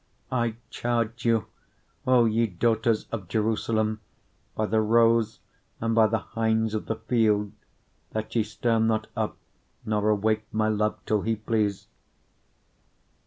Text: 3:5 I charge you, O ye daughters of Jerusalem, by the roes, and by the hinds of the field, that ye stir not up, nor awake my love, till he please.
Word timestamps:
3:5 0.31 0.37
I 0.39 0.55
charge 0.71 1.25
you, 1.25 1.45
O 2.07 2.25
ye 2.25 2.47
daughters 2.47 3.05
of 3.11 3.27
Jerusalem, 3.27 3.99
by 4.55 4.65
the 4.65 4.81
roes, 4.81 5.41
and 5.79 5.93
by 5.93 6.07
the 6.07 6.17
hinds 6.17 6.73
of 6.73 6.87
the 6.87 6.95
field, 6.95 7.51
that 8.09 8.35
ye 8.35 8.41
stir 8.41 8.79
not 8.79 9.05
up, 9.15 9.37
nor 9.85 10.09
awake 10.09 10.47
my 10.51 10.69
love, 10.69 10.97
till 11.05 11.21
he 11.21 11.35
please. 11.35 11.85